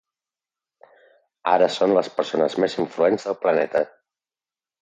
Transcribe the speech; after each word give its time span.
Ara 1.51 1.67
són 1.75 1.93
les 1.97 2.11
persones 2.17 2.57
més 2.65 2.79
influents 2.85 3.29
del 3.29 3.41
planeta 3.47 3.85